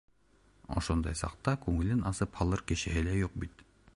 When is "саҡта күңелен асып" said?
1.19-2.41